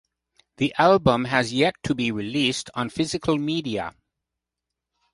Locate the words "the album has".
0.57-1.53